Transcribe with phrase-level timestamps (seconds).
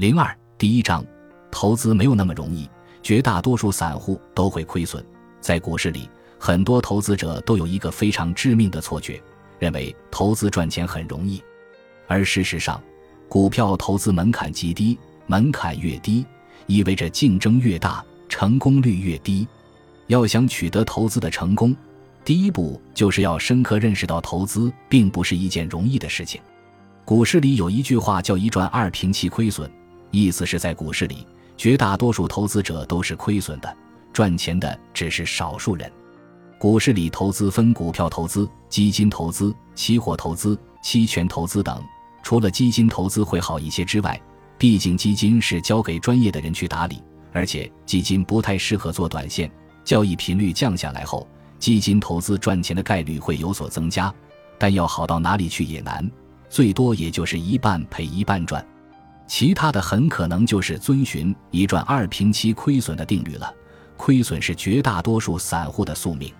[0.00, 1.04] 零二第一章，
[1.50, 2.66] 投资没有那么容易，
[3.02, 5.04] 绝大多数散户都会亏损。
[5.42, 9.22] 在股市里，很多投资者都有一个非常致命的错觉，
[9.58, 11.42] 认为投资赚钱很容易。
[12.08, 12.82] 而事实上，
[13.28, 16.24] 股票投资门槛极低，门槛越低，
[16.66, 19.46] 意味着竞争越大，成功率越低。
[20.06, 21.76] 要想取得投资的成功，
[22.24, 26.40] 第一步就是要深刻认识到投资并不是一件容易的事情。
[27.04, 29.70] 股市里有一句话叫“一赚二平七亏损”。
[30.10, 33.76] 意思是在股市里，绝大多数投资者都是亏损的，
[34.12, 35.90] 赚钱的只是少数人。
[36.58, 41.82] 股市里投资分股票投资、基金投资、期货投资、期权投资等。
[42.22, 44.20] 除了基金投资会好一些之外，
[44.58, 49.50] 毕竟基金是交给专业的人去打理，而且基金不太适合做短线，
[49.84, 51.26] 交易频率降下来后，
[51.58, 54.12] 基金投资赚钱的概率会有所增加。
[54.58, 56.10] 但要好到哪里去也难，
[56.50, 58.62] 最多也就是一半赔一半赚。
[59.30, 63.54] 其他的很可能就是遵循一赚二平七亏损的定律了，
[63.96, 66.34] 亏损是绝大多数散户的宿命。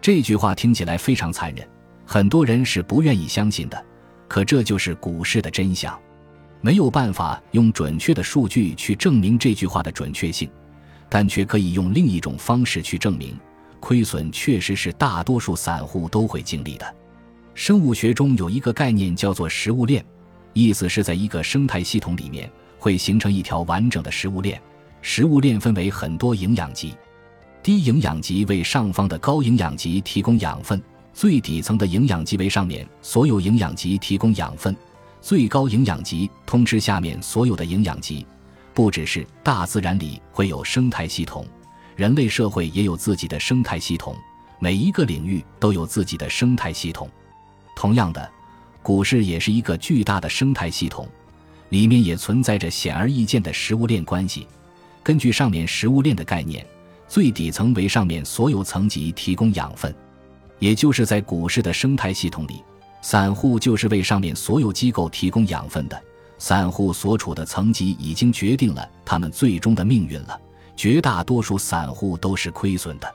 [0.00, 1.68] 这句话听起来非常残忍，
[2.06, 3.84] 很多人是不愿意相信的。
[4.28, 5.98] 可这就是股市的真相，
[6.60, 10.48] 没有办法用准确的数据去证明这句话的准确性，
[11.08, 13.36] 但却可以用另一种方式去证明，
[13.80, 16.94] 亏损确实是大多数散户都会经历的。
[17.54, 20.04] 生物学中有一个概念叫做食物链。
[20.52, 24.60] 意思是在一个生态系统里面会形成一条完整的食物链，
[25.02, 26.94] 食物链分为很多营养级，
[27.62, 30.82] 低营养级为上方的高营养级提供养分，
[31.14, 34.76] 最底层的营养级为上面所有营养级提供养分，
[35.20, 38.26] 最高营养级通知下面所有的营养级。
[38.72, 41.46] 不只是大自然里会有生态系统，
[41.96, 44.16] 人类社会也有自己的生态系统，
[44.58, 47.08] 每一个领域都有自己的生态系统。
[47.76, 48.30] 同样的。
[48.82, 51.06] 股市也是一个巨大的生态系统，
[51.68, 54.46] 里面也存在着显而易见的食物链关系。
[55.02, 56.66] 根据上面食物链的概念，
[57.08, 59.94] 最底层为上面所有层级提供养分，
[60.58, 62.62] 也就是在股市的生态系统里，
[63.02, 66.00] 散户就是为上面所有机构提供养分的。
[66.38, 70.40] 散户所处的层级已经决定了他们最终的命运了。
[70.74, 73.14] 绝大多数散户都是亏损的，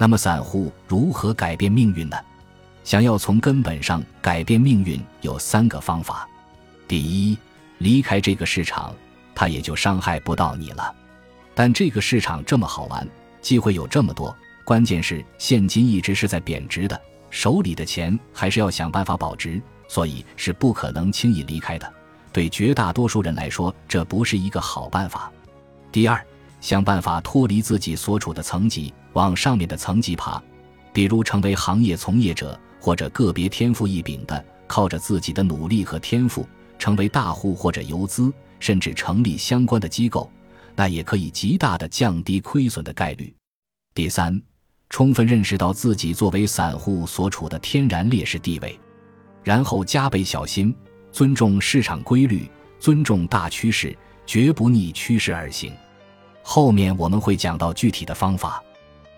[0.00, 2.16] 那么散户如何改变命运呢？
[2.84, 6.28] 想要从根本上改变命运，有三个方法：
[6.86, 7.36] 第一，
[7.78, 8.94] 离开这个市场，
[9.34, 10.94] 它也就伤害不到你了。
[11.54, 13.08] 但这个市场这么好玩，
[13.40, 17.00] 机会有这么多，关键是现金一直是在贬值的，
[17.30, 21.90] 手里的钱还是要想办法保值，所以是不可能轻易离开的。
[22.32, 25.32] 对绝大多数人来说，这不是一个好办法。
[25.90, 26.22] 第二，
[26.60, 30.42] 想办法脱离自己所处的层级，往上面的层级爬，
[30.92, 32.60] 比如成为行业从业者。
[32.84, 36.46] 或者个别天赋异禀的，靠着自己的努力和天赋
[36.78, 38.30] 成为大户或者游资，
[38.60, 40.30] 甚至成立相关的机构，
[40.76, 43.34] 那也可以极大的降低亏损的概率。
[43.94, 44.38] 第三，
[44.90, 48.78] 充分认识到自己作为散户所处的天然劣势地位，
[49.42, 50.76] 然后加倍小心，
[51.10, 53.96] 尊重市场规律，尊重大趋势，
[54.26, 55.72] 绝不逆趋势而行。
[56.42, 58.62] 后面我们会讲到具体的方法，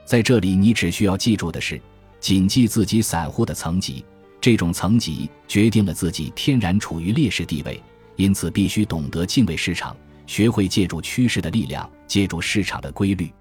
[0.05, 1.83] 在这里你只需要记住的是。
[2.21, 4.05] 谨记自己散户的层级，
[4.41, 7.81] 这种层级决定了自己天然处于劣势地位，
[8.17, 13.33] 因此必须懂得敬畏市场，学会借助趋势的力量，借助市场的规律。